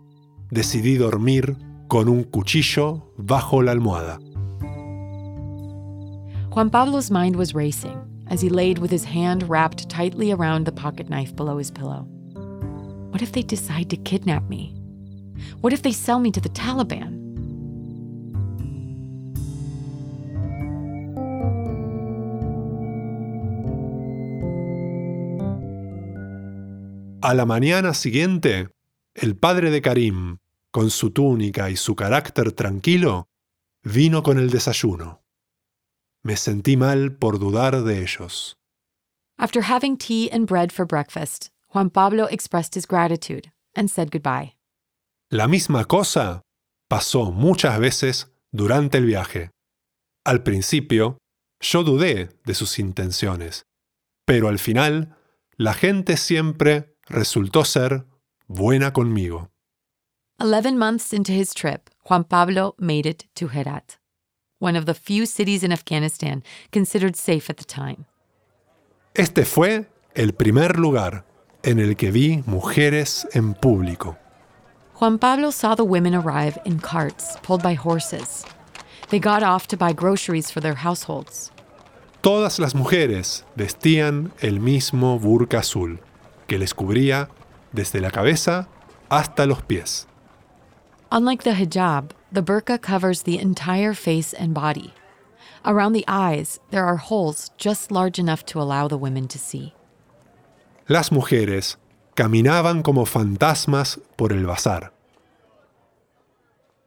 decidí 0.50 0.96
dormir 0.96 1.56
con 1.88 2.08
un 2.08 2.24
cuchillo 2.24 3.12
bajo 3.18 3.62
la 3.62 3.72
almohada. 3.72 4.18
Juan 6.50 6.70
Pablo's 6.70 7.10
mind 7.10 7.36
was 7.36 7.54
racing 7.54 8.00
as 8.28 8.40
he 8.40 8.48
laid 8.48 8.78
with 8.78 8.90
his 8.90 9.04
hand 9.04 9.48
wrapped 9.48 9.88
tightly 9.88 10.32
around 10.32 10.64
the 10.64 10.72
pocket 10.72 11.08
knife 11.08 11.36
below 11.36 11.58
his 11.58 11.70
pillow. 11.70 12.06
What 13.10 13.22
if 13.22 13.32
they 13.32 13.42
decide 13.42 13.90
to 13.90 13.96
kidnap 13.96 14.48
me? 14.48 14.74
What 15.60 15.72
if 15.72 15.82
they 15.82 15.92
sell 15.92 16.18
me 16.18 16.30
to 16.32 16.40
the 16.40 16.48
Taliban? 16.48 17.16
A 27.20 27.34
la 27.34 27.44
mañana 27.44 27.92
siguiente, 27.92 28.68
el 29.14 29.36
padre 29.36 29.70
de 29.70 29.82
Karim, 29.82 30.38
con 30.70 30.90
su 30.90 31.10
túnica 31.10 31.68
y 31.68 31.76
su 31.76 31.94
carácter 31.94 32.52
tranquilo, 32.52 33.28
vino 33.82 34.22
con 34.22 34.38
el 34.38 34.48
desayuno. 34.48 35.20
Me 36.24 36.36
sentí 36.36 36.76
mal 36.76 37.16
por 37.16 37.38
dudar 37.38 37.82
de 37.84 38.02
ellos. 38.02 38.54
After 39.38 39.62
having 39.62 39.96
tea 39.96 40.28
and 40.30 40.46
bread 40.46 40.72
for 40.72 40.84
breakfast, 40.84 41.50
Juan 41.68 41.90
Pablo 41.90 42.26
expressed 42.26 42.74
his 42.74 42.86
gratitude 42.86 43.52
and 43.76 43.88
said 43.88 44.10
goodbye. 44.10 44.54
La 45.30 45.46
misma 45.46 45.84
cosa 45.84 46.42
pasó 46.88 47.30
muchas 47.30 47.78
veces 47.78 48.26
durante 48.50 48.98
el 48.98 49.04
viaje. 49.04 49.50
Al 50.24 50.42
principio, 50.42 51.18
yo 51.60 51.84
dudé 51.84 52.30
de 52.44 52.54
sus 52.54 52.78
intenciones, 52.78 53.62
pero 54.26 54.48
al 54.48 54.58
final, 54.58 55.16
la 55.56 55.74
gente 55.74 56.16
siempre 56.16 56.96
resultó 57.06 57.64
ser 57.64 58.06
buena 58.46 58.92
conmigo. 58.92 59.50
Eleven 60.40 60.78
months 60.78 61.12
into 61.12 61.32
his 61.32 61.52
trip, 61.52 61.90
Juan 62.04 62.24
Pablo 62.24 62.74
made 62.78 63.06
it 63.06 63.24
to 63.34 63.48
Herat, 63.48 63.97
one 64.58 64.76
of 64.76 64.86
the 64.86 64.94
few 64.94 65.26
cities 65.26 65.62
in 65.62 65.72
Afghanistan 65.72 66.42
considered 66.72 67.16
safe 67.16 67.48
at 67.50 67.56
the 67.56 67.64
time. 67.64 68.06
Este 69.14 69.44
fue 69.44 69.86
el 70.14 70.32
primer 70.32 70.78
lugar 70.78 71.24
en 71.62 71.78
el 71.78 71.96
que 71.96 72.10
vi 72.10 72.42
mujeres 72.46 73.26
en 73.34 73.54
público. 73.54 74.16
Juan 74.94 75.18
Pablo 75.18 75.50
saw 75.50 75.74
the 75.74 75.84
women 75.84 76.14
arrive 76.14 76.58
in 76.64 76.80
carts 76.80 77.36
pulled 77.42 77.62
by 77.62 77.74
horses. 77.74 78.44
They 79.10 79.20
got 79.20 79.42
off 79.42 79.68
to 79.68 79.76
buy 79.76 79.92
groceries 79.92 80.50
for 80.50 80.60
their 80.60 80.74
households. 80.74 81.50
Todas 82.20 82.58
las 82.58 82.74
mujeres 82.74 83.44
vestían 83.56 84.32
el 84.40 84.60
mismo 84.60 85.18
burka 85.20 85.60
azul, 85.60 86.00
que 86.48 86.58
les 86.58 86.74
cubría 86.74 87.28
desde 87.72 88.00
la 88.00 88.10
cabeza 88.10 88.68
hasta 89.08 89.46
los 89.46 89.62
pies. 89.62 90.06
Unlike 91.10 91.44
the 91.44 91.54
hijab, 91.54 92.10
the 92.30 92.42
burqa 92.42 92.80
covers 92.80 93.22
the 93.22 93.38
entire 93.38 93.94
face 93.94 94.32
and 94.32 94.54
body. 94.54 94.94
Around 95.64 95.92
the 95.92 96.04
eyes, 96.06 96.60
there 96.70 96.84
are 96.84 96.96
holes 96.96 97.50
just 97.56 97.90
large 97.90 98.18
enough 98.18 98.44
to 98.46 98.60
allow 98.60 98.88
the 98.88 98.98
women 98.98 99.28
to 99.28 99.38
see. 99.38 99.74
Las 100.88 101.10
mujeres 101.10 101.76
caminaban 102.14 102.82
como 102.82 103.04
fantasmas 103.04 103.98
por 104.16 104.32
el 104.32 104.46
bazar. 104.46 104.90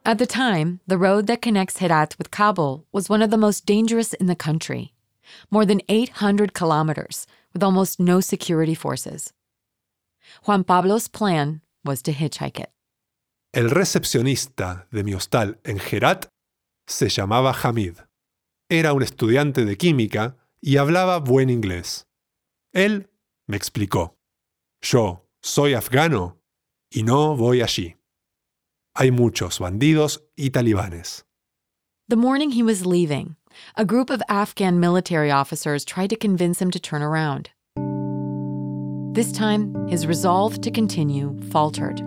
At 0.04 0.18
the 0.18 0.26
time, 0.26 0.80
the 0.86 0.98
road 0.98 1.28
that 1.28 1.42
connects 1.42 1.78
Herat 1.78 2.16
with 2.18 2.32
Kabul 2.32 2.84
was 2.90 3.08
one 3.08 3.22
of 3.22 3.30
the 3.30 3.36
most 3.36 3.66
dangerous 3.66 4.12
in 4.14 4.26
the 4.26 4.34
country. 4.34 4.94
More 5.50 5.64
than 5.64 5.80
800 5.88 6.52
kilometers, 6.52 7.26
with 7.52 7.62
almost 7.62 8.00
no 8.00 8.20
security 8.20 8.74
forces. 8.74 9.32
Juan 10.44 10.64
Pablo's 10.64 11.06
plan 11.06 11.60
was 11.84 12.02
to 12.02 12.12
hitchhike 12.12 12.58
it. 12.58 12.70
El 13.54 13.70
recepcionista 13.70 14.88
de 14.90 15.04
mi 15.04 15.12
hostal 15.12 15.60
en 15.64 15.78
Herat 15.78 16.28
se 16.86 17.10
llamaba 17.10 17.52
Hamid. 17.52 17.98
Era 18.70 18.94
un 18.94 19.02
estudiante 19.02 19.66
de 19.66 19.76
química 19.76 20.38
y 20.62 20.78
hablaba 20.78 21.18
buen 21.18 21.50
inglés. 21.50 22.06
Él 22.72 23.10
me 23.46 23.58
explicó. 23.58 24.16
Yo 24.80 25.28
soy 25.42 25.74
afgano 25.74 26.40
y 26.90 27.02
no 27.02 27.36
voy 27.36 27.60
allí. 27.60 27.96
Hay 28.94 29.10
muchos 29.10 29.58
bandidos 29.58 30.24
y 30.34 30.48
talibanes. 30.48 31.26
The 32.08 32.16
morning 32.16 32.50
he 32.50 32.62
was 32.62 32.86
leaving, 32.86 33.36
a 33.76 33.84
group 33.84 34.08
of 34.08 34.22
Afghan 34.30 34.80
military 34.80 35.30
officers 35.30 35.84
tried 35.84 36.08
to 36.08 36.16
convince 36.16 36.60
him 36.62 36.70
to 36.70 36.80
turn 36.80 37.02
around. 37.02 37.50
This 39.14 39.30
time, 39.30 39.74
his 39.88 40.06
resolve 40.06 40.62
to 40.62 40.70
continue 40.70 41.38
faltered. 41.50 42.02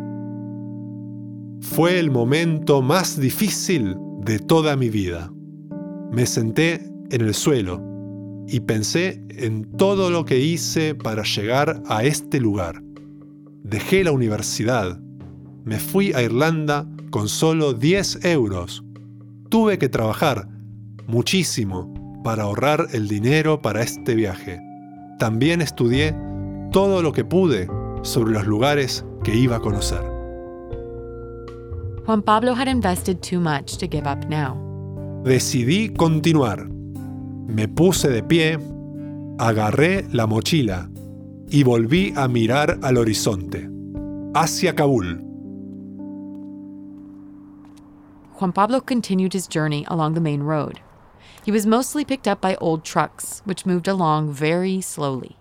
Fue 1.74 2.00
el 2.00 2.10
momento 2.10 2.82
más 2.82 3.20
difícil 3.20 3.98
de 4.22 4.40
toda 4.40 4.78
mi 4.78 4.90
vida. 4.90 5.34
Me 6.12 6.26
senté 6.26 6.90
en 7.10 7.22
el 7.22 7.34
suelo 7.34 7.82
y 8.48 8.62
pensé 8.62 9.22
en 9.30 9.66
todo 9.76 10.10
lo 10.10 10.24
que 10.24 10.40
hice 10.40 10.96
para 10.96 11.24
llegar 11.24 11.82
a 11.88 12.06
este 12.06 12.40
lugar. 12.40 12.82
Dejé 13.64 14.06
la 14.06 14.14
universidad. 14.14 15.02
Me 15.66 15.80
fui 15.80 16.14
a 16.14 16.22
Irlanda 16.22 16.88
con 17.10 17.28
solo 17.28 17.74
10 17.74 18.24
euros. 18.24 18.86
Tuve 19.50 19.78
que 19.78 19.90
trabajar 19.90 20.48
muchísimo 21.08 22.22
para 22.24 22.44
ahorrar 22.44 22.88
el 22.94 23.10
dinero 23.10 23.62
para 23.62 23.82
este 23.82 24.16
viaje. 24.16 24.62
También 25.20 25.62
estudié 25.62 26.16
todo 26.72 27.02
lo 27.02 27.12
que 27.12 27.26
pude 27.26 27.68
sobre 28.04 28.34
los 28.34 28.48
lugares 28.48 29.04
que 29.24 29.36
iba 29.36 29.58
a 29.58 29.62
conocer. 29.62 30.15
Juan 32.06 32.22
Pablo 32.22 32.54
had 32.54 32.68
invested 32.68 33.24
too 33.24 33.40
much 33.40 33.78
to 33.78 33.88
give 33.88 34.06
up 34.06 34.28
now. 34.30 34.56
Decidí 35.24 35.90
continuar. 35.98 36.68
Me 37.48 37.68
puse 37.68 38.10
de 38.10 38.22
pie, 38.22 38.58
agarré 39.40 40.06
la 40.14 40.28
mochila 40.28 40.88
y 41.50 41.64
volví 41.64 42.14
a 42.16 42.28
mirar 42.28 42.78
al 42.84 42.98
horizonte, 42.98 43.68
hacia 44.36 44.74
Kabul. 44.74 45.20
Juan 48.34 48.52
Pablo 48.52 48.82
continued 48.82 49.34
his 49.34 49.48
journey 49.48 49.84
along 49.88 50.14
the 50.14 50.22
main 50.22 50.44
road. 50.44 50.80
He 51.44 51.52
was 51.52 51.66
mostly 51.66 52.06
picked 52.06 52.28
up 52.28 52.40
by 52.40 52.56
old 52.62 52.84
trucks, 52.84 53.42
which 53.46 53.66
moved 53.66 53.88
along 53.88 54.32
very 54.32 54.80
slowly. 54.80 55.38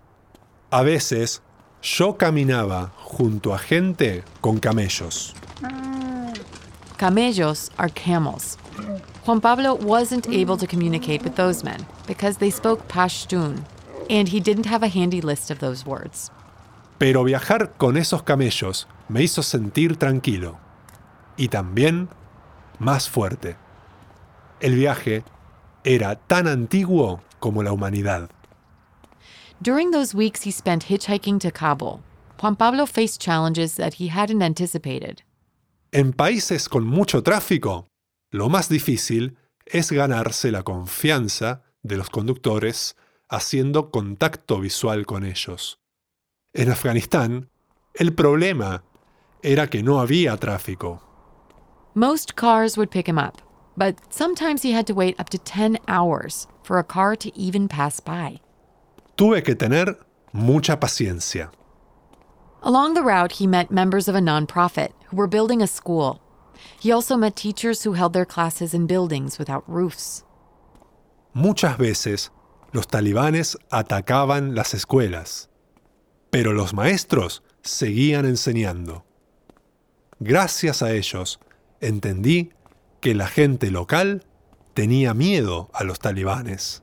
A 0.73 0.83
veces 0.83 1.43
yo 1.83 2.15
caminaba 2.15 2.91
junto 2.97 3.53
a 3.53 3.59
gente 3.59 4.23
con 4.41 4.61
camellos. 4.61 5.35
Camellos 6.99 7.71
are 7.79 7.89
camels. 7.89 8.57
Juan 9.27 9.41
Pablo 9.41 9.75
wasn't 9.75 10.29
able 10.29 10.57
to 10.57 10.67
communicate 10.67 11.23
with 11.23 11.35
those 11.35 11.65
men 11.65 11.85
because 12.07 12.37
they 12.37 12.51
spoke 12.51 12.87
Pashtun, 12.89 13.65
and 14.09 14.29
he 14.29 14.39
didn't 14.39 14.67
have 14.67 14.83
a 14.83 14.89
handy 14.89 15.21
list 15.21 15.51
of 15.51 15.59
those 15.59 15.85
words. 15.85 16.31
Pero 16.99 17.25
viajar 17.25 17.73
con 17.79 17.97
esos 17.97 18.23
camellos 18.23 18.87
me 19.09 19.23
hizo 19.23 19.43
sentir 19.43 19.97
tranquilo 19.97 20.59
y 21.37 21.49
también 21.49 22.09
más 22.79 23.09
fuerte. 23.09 23.57
El 24.61 24.77
viaje 24.77 25.25
era 25.85 26.17
tan 26.29 26.47
antiguo 26.47 27.21
como 27.41 27.63
la 27.63 27.73
humanidad. 27.73 28.31
During 29.61 29.91
those 29.91 30.15
weeks 30.15 30.43
he 30.43 30.51
spent 30.51 30.85
hitchhiking 30.85 31.41
to 31.41 31.51
Kabul, 31.51 32.03
Juan 32.41 32.55
Pablo 32.57 32.87
faced 32.87 33.21
challenges 33.21 33.75
that 33.77 33.95
he 33.95 34.09
hadn't 34.09 34.43
anticipated. 34.43 35.23
En 35.95 36.13
países 36.13 36.69
con 36.69 36.85
mucho 36.85 37.23
tráfico, 37.23 37.87
lo 38.33 38.49
más 38.49 38.69
difícil 38.69 39.37
es 39.65 39.93
ganarse 39.93 40.51
la 40.51 40.65
confianza 40.65 41.63
de 41.85 41.97
los 41.97 42.11
conductores 42.11 42.97
haciendo 43.29 43.93
contacto 43.93 44.59
visual 44.59 45.07
con 45.07 45.25
ellos. 45.25 45.79
En 46.53 46.73
Afganistán, 46.73 47.49
el 47.95 48.13
problema 48.13 48.83
era 49.41 49.69
que 49.71 49.85
no 49.85 50.01
había 50.01 50.37
tráfico. 50.37 51.01
Most 51.95 52.35
cars 52.35 52.77
would 52.77 52.91
pick 52.91 53.07
him 53.07 53.17
up, 53.17 53.41
but 53.77 53.95
sometimes 54.11 54.65
he 54.65 54.73
had 54.73 54.89
to 54.89 54.95
wait 54.95 55.15
up 55.21 55.31
to 55.31 55.39
10 55.39 55.79
hours 55.87 56.49
for 56.65 56.81
a 56.81 56.85
car 56.85 57.15
to 57.15 57.31
even 57.39 57.69
pass 57.69 58.01
by. 58.01 58.41
Tuve 59.15 59.45
que 59.45 59.55
tener 59.55 59.97
mucha 60.33 60.81
paciencia. 60.81 61.53
Along 62.65 62.95
the 62.95 63.03
route, 63.05 63.31
he 63.39 63.47
met 63.47 63.71
members 63.71 64.09
of 64.09 64.17
a 64.17 64.21
nonprofit 64.21 64.91
who 65.15 65.19
were 65.19 65.29
building 65.29 65.63
a 65.63 65.67
school. 65.67 66.21
He 66.81 66.91
also 66.91 67.17
met 67.17 67.37
teachers 67.37 67.85
who 67.85 67.93
held 67.93 68.13
their 68.13 68.25
classes 68.25 68.75
in 68.75 68.87
buildings 68.87 69.39
without 69.39 69.63
roofs. 69.69 70.25
Muchas 71.35 71.79
veces 71.79 72.31
los 72.73 72.87
talibanes 72.87 73.57
atacaban 73.71 74.55
las 74.55 74.75
escuelas, 74.75 75.49
pero 76.31 76.53
los 76.53 76.73
maestros 76.75 77.43
seguían 77.63 78.25
enseñando. 78.25 79.05
Gracias 80.21 80.83
a 80.83 80.93
ellos, 80.93 81.39
entendí 81.81 82.51
que 83.01 83.15
la 83.15 83.27
gente 83.27 83.71
local 83.71 84.25
tenía 84.75 85.15
miedo 85.15 85.71
a 85.73 85.85
los 85.85 85.99
talibanes. 85.99 86.83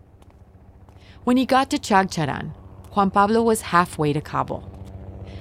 When 1.24 1.38
he 1.38 1.46
got 1.46 1.70
to 1.70 1.78
Chaghcharan, 1.78 2.54
Juan 2.92 3.12
Pablo 3.12 3.42
was 3.44 3.62
halfway 3.62 4.14
to 4.14 4.22
Kabul. 4.22 4.64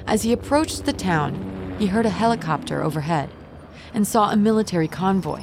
As 0.06 0.22
he 0.22 0.32
approached 0.32 0.84
the 0.84 0.92
town, 0.92 1.59
he 1.80 1.86
heard 1.86 2.04
a 2.04 2.10
helicopter 2.10 2.84
overhead 2.84 3.30
and 3.94 4.06
saw 4.06 4.30
a 4.30 4.36
military 4.36 4.86
convoy. 4.86 5.42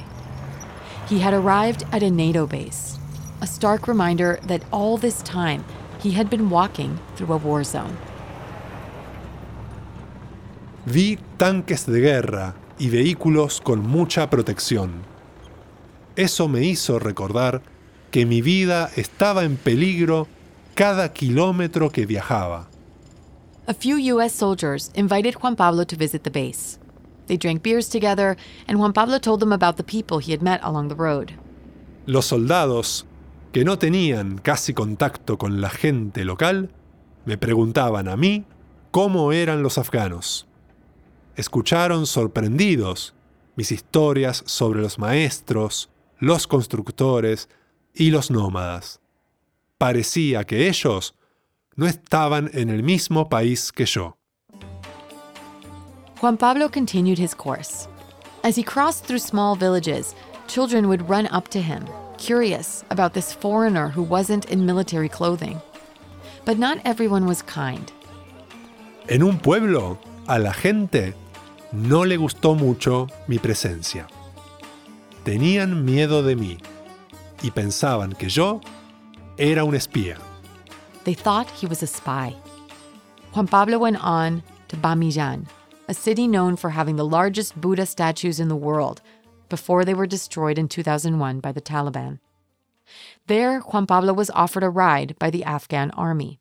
He 1.08 1.18
had 1.18 1.34
arrived 1.34 1.84
at 1.90 2.04
a 2.04 2.10
NATO 2.10 2.46
base, 2.46 2.96
a 3.40 3.46
stark 3.46 3.88
reminder 3.88 4.38
that 4.46 4.62
all 4.70 4.96
this 4.96 5.20
time 5.22 5.64
he 6.00 6.12
had 6.12 6.30
been 6.30 6.48
walking 6.48 7.00
through 7.16 7.32
a 7.34 7.38
war 7.38 7.64
zone. 7.64 7.96
Vi 10.86 11.18
tanques 11.36 11.86
de 11.86 12.00
guerra 12.00 12.54
y 12.78 12.88
vehículos 12.88 13.60
con 13.60 13.80
mucha 13.80 14.30
protección. 14.30 15.02
Eso 16.14 16.46
me 16.46 16.64
hizo 16.64 17.00
recordar 17.00 17.62
que 18.12 18.24
mi 18.24 18.42
vida 18.42 18.90
estaba 18.96 19.42
en 19.42 19.56
peligro 19.56 20.28
cada 20.76 21.12
kilómetro 21.12 21.90
que 21.90 22.06
viajaba. 22.06 22.68
A 23.68 23.74
few 23.74 23.96
U.S. 24.14 24.34
soldiers 24.34 24.90
invited 24.94 25.42
Juan 25.42 25.54
Pablo 25.54 25.84
to 25.84 25.94
visit 25.94 26.24
the 26.24 26.30
base. 26.30 26.78
They 27.26 27.36
drank 27.36 27.62
beers 27.62 27.90
together, 27.90 28.34
and 28.66 28.78
Juan 28.78 28.94
Pablo 28.94 29.18
told 29.18 29.40
them 29.40 29.52
about 29.52 29.76
the 29.76 29.84
people 29.84 30.20
he 30.20 30.32
had 30.32 30.40
met 30.40 30.60
along 30.62 30.88
the 30.88 30.94
road. 30.94 31.34
Los 32.06 32.24
soldados, 32.24 33.04
que 33.52 33.66
no 33.66 33.76
tenían 33.76 34.38
casi 34.38 34.72
contacto 34.72 35.36
con 35.36 35.60
la 35.60 35.68
gente 35.68 36.24
local, 36.24 36.70
me 37.26 37.36
preguntaban 37.36 38.08
a 38.08 38.16
mí 38.16 38.46
cómo 38.90 39.34
eran 39.34 39.62
los 39.62 39.76
afganos. 39.76 40.46
Escucharon 41.36 42.06
sorprendidos 42.06 43.12
mis 43.54 43.70
historias 43.70 44.44
sobre 44.46 44.80
los 44.80 44.98
maestros, 44.98 45.90
los 46.18 46.46
constructores 46.46 47.50
y 47.92 48.12
los 48.12 48.30
nómadas. 48.30 49.02
Parecía 49.76 50.44
que 50.44 50.68
ellos 50.68 51.14
no 51.78 51.86
estaban 51.86 52.50
en 52.54 52.70
el 52.70 52.82
mismo 52.82 53.28
país 53.28 53.70
que 53.72 53.86
yo. 53.86 54.16
Juan 56.20 56.36
Pablo 56.36 56.68
continued 56.68 57.18
his 57.18 57.32
course. 57.32 57.86
As 58.42 58.56
he 58.56 58.64
crossed 58.64 59.04
through 59.04 59.20
small 59.20 59.54
villages, 59.54 60.16
children 60.48 60.88
would 60.88 61.08
run 61.08 61.28
up 61.30 61.46
to 61.50 61.60
him, 61.60 61.84
curious 62.18 62.84
about 62.90 63.14
this 63.14 63.32
foreigner 63.32 63.88
who 63.88 64.02
wasn't 64.02 64.46
in 64.50 64.66
military 64.66 65.08
clothing. 65.08 65.60
But 66.44 66.58
not 66.58 66.78
everyone 66.84 67.26
was 67.26 67.42
kind. 67.42 67.92
En 69.08 69.22
un 69.22 69.38
pueblo, 69.38 69.98
a 70.26 70.40
la 70.40 70.52
gente 70.52 71.14
no 71.70 72.04
le 72.04 72.16
gustó 72.16 72.56
mucho 72.56 73.06
mi 73.28 73.38
presencia. 73.38 74.08
Tenían 75.24 75.84
miedo 75.84 76.24
de 76.24 76.34
mí 76.34 76.58
y 77.42 77.52
pensaban 77.52 78.14
que 78.14 78.28
yo 78.28 78.60
era 79.36 79.62
un 79.62 79.76
espía. 79.76 80.16
They 81.08 81.14
thought 81.14 81.48
he 81.48 81.64
was 81.64 81.82
a 81.82 81.86
spy. 81.86 82.36
Juan 83.32 83.48
Pablo 83.48 83.78
went 83.78 83.96
on 84.04 84.42
to 84.68 84.76
Bamiyan, 84.76 85.46
a 85.88 85.94
city 85.94 86.28
known 86.28 86.54
for 86.54 86.68
having 86.68 86.96
the 86.96 87.08
largest 87.08 87.58
Buddha 87.58 87.86
statues 87.86 88.38
in 88.38 88.48
the 88.48 88.62
world, 88.68 89.00
before 89.48 89.86
they 89.86 89.94
were 89.94 90.06
destroyed 90.06 90.58
in 90.58 90.68
2001 90.68 91.40
by 91.40 91.50
the 91.50 91.62
Taliban. 91.62 92.18
There, 93.26 93.60
Juan 93.60 93.86
Pablo 93.86 94.12
was 94.12 94.28
offered 94.34 94.62
a 94.62 94.68
ride 94.68 95.16
by 95.18 95.30
the 95.30 95.44
Afghan 95.44 95.92
army. 95.92 96.40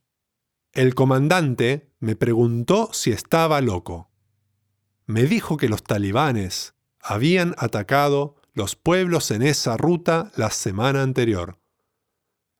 El 0.75 0.91
comandante 0.95 1.87
me 2.01 2.15
preguntó 2.15 2.93
si 2.93 3.13
estaba 3.13 3.61
loco. 3.61 4.09
Me 5.05 5.23
dijo 5.27 5.55
que 5.55 5.69
los 5.69 5.81
talibanes 5.81 6.73
habían 7.01 7.55
atacado 7.57 8.35
los 8.53 8.75
pueblos 8.75 9.31
en 9.31 9.43
esa 9.43 9.77
ruta 9.77 10.33
la 10.35 10.49
semana 10.49 11.03
anterior. 11.03 11.55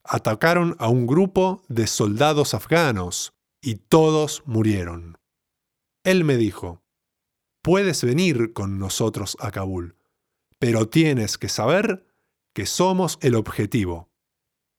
Atacaron 0.10 0.76
a 0.80 0.88
un 0.88 1.06
grupo 1.06 1.62
de 1.67 1.86
soldados 1.86 2.54
afganos 2.54 3.34
y 3.62 3.76
todos 3.76 4.41
murieron. 4.46 5.17
Él 6.06 6.24
me 6.24 6.38
dijo, 6.38 6.82
puedes 7.62 8.04
venir 8.04 8.54
con 8.54 8.80
nosotros 8.80 9.36
a 9.41 9.52
Kabul, 9.52 9.98
pero 10.60 10.88
tienes 10.88 11.38
que 11.38 11.50
saber 11.50 12.06
que 12.54 12.65
somos 12.65 13.17
el 13.22 13.36
objetivo. 13.36 14.08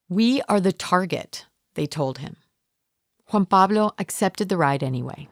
We 0.08 0.40
are 0.48 0.62
the 0.62 0.72
target, 0.72 1.44
they 1.74 1.86
told 1.86 2.18
him. 2.18 2.36
Juan 3.26 3.44
Pablo 3.44 3.92
accepted 3.98 4.48
the 4.48 4.56
ride 4.56 4.82
anyway. 4.82 5.28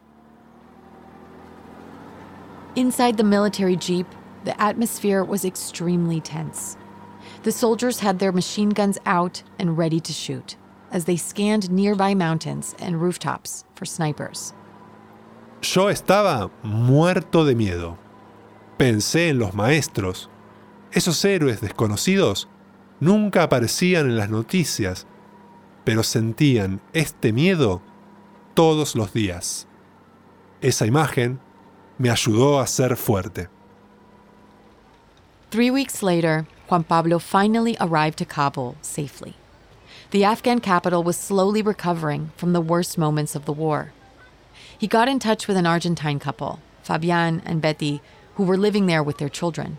Inside 2.75 3.17
the 3.17 3.23
military 3.23 3.75
jeep, 3.75 4.05
the 4.43 4.53
atmosphere 4.61 5.23
was 5.23 5.43
extremely 5.43 6.21
tense. 6.21 6.77
The 7.43 7.51
soldiers 7.51 7.99
had 7.99 8.19
their 8.19 8.31
machine 8.31 8.69
guns 8.69 8.97
out 9.05 9.43
and 9.59 9.77
ready 9.77 9.99
to 9.99 10.13
shoot 10.13 10.57
as 10.91 11.05
they 11.05 11.17
scanned 11.17 11.69
nearby 11.71 12.13
mountains 12.15 12.75
and 12.79 13.01
rooftops 13.01 13.65
for 13.75 13.85
snipers. 13.85 14.53
Yo 15.61 15.89
estaba 15.89 16.51
muerto 16.63 17.45
de 17.45 17.55
miedo. 17.55 17.97
Pensé 18.77 19.29
en 19.29 19.39
los 19.39 19.53
maestros. 19.53 20.29
Esos 20.91 21.23
héroes 21.25 21.61
desconocidos 21.61 22.47
nunca 22.99 23.43
aparecían 23.43 24.05
en 24.07 24.17
las 24.17 24.29
noticias, 24.29 25.05
pero 25.83 26.03
sentían 26.03 26.81
este 26.93 27.33
miedo 27.33 27.81
todos 28.53 28.95
los 28.95 29.13
días. 29.13 29.67
Esa 30.61 30.85
imagen 30.85 31.39
me 31.97 32.09
ayudó 32.09 32.59
a 32.59 32.67
ser 32.67 32.95
fuerte. 32.95 33.49
Three 35.49 35.71
weeks 35.71 36.03
later, 36.03 36.45
Juan 36.69 36.83
Pablo 36.83 37.17
finally 37.17 37.77
arrived 37.79 38.17
to 38.17 38.25
Kabul 38.25 38.75
safely. 38.81 39.35
The 40.11 40.25
Afghan 40.25 40.59
capital 40.59 41.01
was 41.03 41.17
slowly 41.17 41.61
recovering 41.61 42.31
from 42.35 42.53
the 42.53 42.61
worst 42.61 42.97
moments 42.97 43.35
of 43.35 43.45
the 43.45 43.53
war. 43.53 43.93
He 44.77 44.87
got 44.87 45.07
in 45.07 45.19
touch 45.19 45.47
with 45.47 45.57
an 45.57 45.65
Argentine 45.65 46.19
couple, 46.19 46.59
Fabian 46.83 47.41
and 47.45 47.61
Betty, 47.61 48.01
who 48.35 48.43
were 48.43 48.57
living 48.57 48.85
there 48.85 49.03
with 49.03 49.17
their 49.17 49.29
children. 49.29 49.77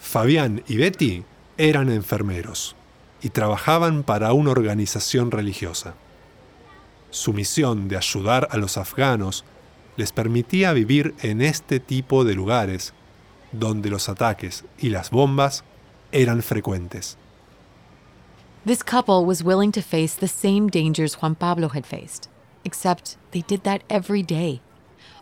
Fabián 0.00 0.62
y 0.68 0.76
Betty 0.76 1.24
eran 1.58 1.88
enfermeros 1.88 2.74
y 3.22 3.30
trabajaban 3.30 4.04
para 4.04 4.32
una 4.32 4.50
organización 4.50 5.30
religiosa. 5.30 5.94
Su 7.10 7.32
misión 7.32 7.88
de 7.88 7.96
ayudar 7.96 8.48
a 8.50 8.56
los 8.56 8.76
afganos 8.76 9.44
les 9.96 10.12
permitía 10.12 10.72
vivir 10.72 11.14
en 11.22 11.40
este 11.40 11.80
tipo 11.80 12.24
de 12.24 12.34
lugares 12.34 12.92
donde 13.52 13.88
los 13.88 14.08
ataques 14.08 14.64
y 14.78 14.90
las 14.90 15.10
bombas 15.10 15.64
eran 16.14 16.40
frecuentes. 16.40 17.16
This 18.64 18.82
couple 18.82 19.26
was 19.26 19.44
willing 19.44 19.72
to 19.72 19.82
face 19.82 20.14
the 20.14 20.28
same 20.28 20.68
dangers 20.68 21.20
Juan 21.20 21.34
Pablo 21.34 21.68
had 21.68 21.84
faced, 21.84 22.28
except 22.64 23.18
they 23.32 23.42
did 23.42 23.62
that 23.64 23.82
every 23.90 24.22
day, 24.22 24.62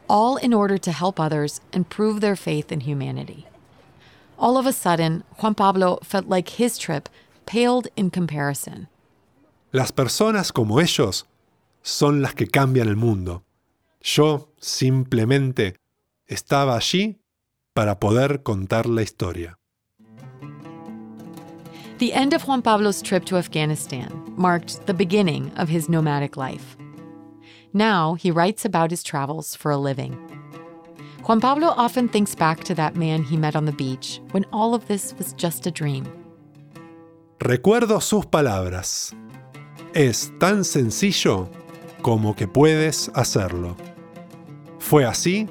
all 0.09 0.37
in 0.37 0.55
order 0.55 0.79
to 0.79 0.93
help 0.93 1.19
others 1.19 1.61
and 1.73 1.89
prove 1.89 2.21
their 2.21 2.37
faith 2.37 2.71
in 2.71 2.81
humanity. 2.81 3.49
All 4.39 4.57
of 4.57 4.67
a 4.67 4.73
sudden, 4.73 5.25
Juan 5.41 5.57
Pablo 5.57 5.99
felt 6.05 6.29
like 6.29 6.51
his 6.51 6.79
trip 6.79 7.09
paled 7.47 7.89
in 7.97 8.11
comparison. 8.11 8.89
Las 9.73 9.91
personas 9.91 10.53
como 10.53 10.81
ellos 10.81 11.25
son 11.83 12.23
las 12.23 12.35
que 12.35 12.47
cambian 12.47 12.89
el 12.89 12.97
mundo. 12.97 13.43
Yo 14.01 14.51
simplemente 14.61 15.77
estaba 16.27 16.77
allí 16.77 17.19
para 17.75 17.99
poder 17.99 18.43
contar 18.43 18.87
la 18.87 19.03
historia. 19.03 19.59
The 22.03 22.15
end 22.15 22.35
of 22.35 22.49
Juan 22.49 22.63
Pablo's 22.63 23.01
trip 23.01 23.25
to 23.27 23.37
Afghanistan 23.37 24.11
marked 24.37 24.89
the 24.89 24.93
beginning 24.93 25.53
of 25.57 25.69
his 25.69 25.89
nomadic 25.89 26.37
life. 26.37 26.77
Now 27.73 28.15
he 28.15 28.33
writes 28.33 28.65
about 28.65 28.91
his 28.91 29.05
travels 29.05 29.55
for 29.55 29.71
a 29.71 29.77
living. 29.77 30.19
Juan 31.25 31.41
Pablo 31.41 31.69
often 31.69 32.09
thinks 32.09 32.35
back 32.35 32.65
to 32.65 32.75
that 32.75 32.97
man 32.97 33.23
he 33.23 33.37
met 33.37 33.55
on 33.55 33.67
the 33.67 33.79
beach 33.85 34.21
when 34.33 34.45
all 34.53 34.75
of 34.75 34.89
this 34.89 35.15
was 35.17 35.33
just 35.35 35.65
a 35.69 35.71
dream. 35.71 36.05
Recuerdo 37.39 38.03
sus 38.03 38.27
palabras. 38.27 39.15
Es 39.95 40.33
tan 40.41 40.65
sencillo 40.65 41.49
como 42.03 42.35
que 42.35 42.49
puedes 42.49 43.13
hacerlo. 43.15 43.77
Fue 44.81 45.05
así 45.05 45.49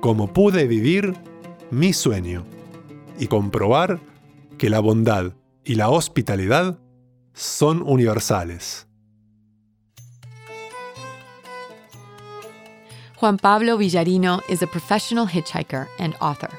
como 0.00 0.28
pude 0.28 0.68
vivir 0.68 1.16
mi 1.72 1.92
sueño 1.92 2.44
y 3.18 3.26
comprobar 3.26 3.98
que 4.58 4.70
la 4.70 4.78
bondad 4.78 5.32
y 5.64 5.74
la 5.74 5.90
hospitalidad 5.90 6.78
son 7.34 7.82
universales. 7.82 8.86
Juan 13.16 13.38
Pablo 13.38 13.78
Villarino 13.78 14.42
is 14.48 14.62
a 14.62 14.66
professional 14.66 15.26
hitchhiker 15.26 15.86
and 15.98 16.16
author. 16.20 16.50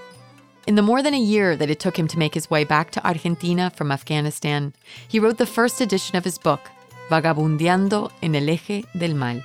In 0.65 0.75
the 0.75 0.81
more 0.81 1.03
than 1.03 1.13
a 1.13 1.19
year 1.19 1.57
that 1.57 1.69
it 1.69 1.81
took 1.81 1.99
him 1.99 2.07
to 2.07 2.17
make 2.17 2.33
his 2.33 2.49
way 2.49 2.63
back 2.63 2.89
to 2.91 3.05
Argentina 3.05 3.69
from 3.69 3.91
Afghanistan, 3.91 4.73
he 5.09 5.19
wrote 5.19 5.37
the 5.37 5.45
first 5.45 5.81
edition 5.81 6.15
of 6.15 6.23
his 6.23 6.37
book, 6.37 6.61
Vagabundeando 7.09 8.11
en 8.21 8.33
el 8.33 8.47
Eje 8.47 8.85
del 8.97 9.13
Mal, 9.13 9.43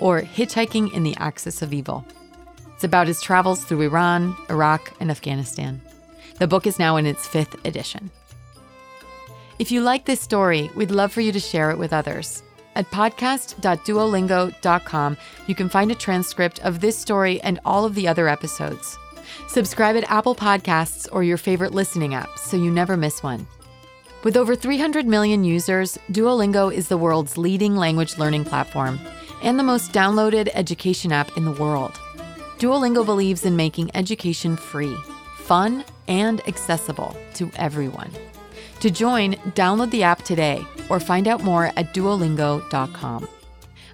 or 0.00 0.22
Hitchhiking 0.22 0.94
in 0.94 1.02
the 1.02 1.14
Axis 1.18 1.60
of 1.60 1.74
Evil. 1.74 2.06
It's 2.74 2.84
about 2.84 3.06
his 3.06 3.20
travels 3.20 3.62
through 3.62 3.82
Iran, 3.82 4.34
Iraq, 4.48 4.94
and 4.98 5.10
Afghanistan. 5.10 5.82
The 6.38 6.46
book 6.46 6.66
is 6.66 6.78
now 6.78 6.96
in 6.96 7.04
its 7.04 7.28
fifth 7.28 7.62
edition. 7.66 8.10
If 9.58 9.72
you 9.72 9.80
like 9.80 10.04
this 10.04 10.20
story, 10.20 10.70
we'd 10.76 10.90
love 10.90 11.12
for 11.12 11.22
you 11.22 11.32
to 11.32 11.40
share 11.40 11.70
it 11.70 11.78
with 11.78 11.94
others. 11.94 12.42
At 12.74 12.90
podcast.duolingo.com, 12.90 15.16
you 15.46 15.54
can 15.54 15.70
find 15.70 15.90
a 15.90 15.94
transcript 15.94 16.58
of 16.60 16.80
this 16.80 16.98
story 16.98 17.40
and 17.40 17.58
all 17.64 17.86
of 17.86 17.94
the 17.94 18.06
other 18.06 18.28
episodes. 18.28 18.98
Subscribe 19.48 19.96
at 19.96 20.10
Apple 20.10 20.34
Podcasts 20.34 21.08
or 21.10 21.24
your 21.24 21.38
favorite 21.38 21.72
listening 21.72 22.12
app 22.12 22.38
so 22.38 22.58
you 22.58 22.70
never 22.70 22.98
miss 22.98 23.22
one. 23.22 23.46
With 24.24 24.36
over 24.36 24.54
300 24.54 25.06
million 25.06 25.42
users, 25.42 25.96
Duolingo 26.12 26.70
is 26.70 26.88
the 26.88 26.98
world's 26.98 27.38
leading 27.38 27.76
language 27.76 28.18
learning 28.18 28.44
platform 28.44 29.00
and 29.42 29.58
the 29.58 29.62
most 29.62 29.92
downloaded 29.92 30.50
education 30.52 31.12
app 31.12 31.34
in 31.36 31.46
the 31.46 31.52
world. 31.52 31.92
Duolingo 32.58 33.06
believes 33.06 33.46
in 33.46 33.56
making 33.56 33.90
education 33.94 34.54
free, 34.56 34.94
fun, 35.36 35.82
and 36.08 36.46
accessible 36.46 37.16
to 37.34 37.50
everyone. 37.56 38.10
To 38.80 38.90
join, 38.90 39.34
download 39.54 39.90
the 39.90 40.02
app 40.02 40.22
today 40.22 40.64
or 40.88 41.00
find 41.00 41.28
out 41.28 41.42
more 41.42 41.66
at 41.76 41.94
duolingo.com. 41.94 43.28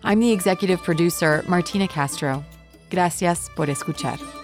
I'm 0.04 0.20
the 0.20 0.32
executive 0.32 0.82
producer, 0.82 1.44
Martina 1.48 1.86
Castro. 1.86 2.44
Gracias 2.90 3.48
por 3.54 3.66
escuchar. 3.66 4.41